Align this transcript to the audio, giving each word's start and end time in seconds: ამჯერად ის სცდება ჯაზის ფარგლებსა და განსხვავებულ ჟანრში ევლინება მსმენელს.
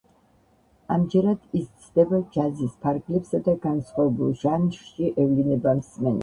ამჯერად 0.93 1.43
ის 1.59 1.67
სცდება 1.67 2.21
ჯაზის 2.37 2.71
ფარგლებსა 2.87 3.41
და 3.49 3.55
განსხვავებულ 3.67 4.33
ჟანრში 4.41 5.13
ევლინება 5.27 5.77
მსმენელს. 5.83 6.19